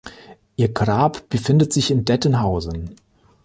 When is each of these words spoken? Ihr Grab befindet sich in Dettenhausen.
Ihr 0.55 0.69
Grab 0.69 1.29
befindet 1.29 1.71
sich 1.71 1.91
in 1.91 2.05
Dettenhausen. 2.05 2.95